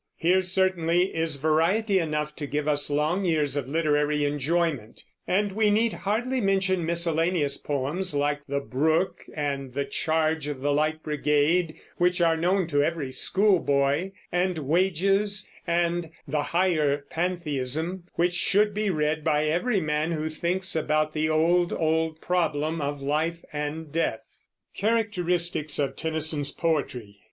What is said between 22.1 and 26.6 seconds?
problem of life and death. CHARACTERISTICS OF TENNYSON'S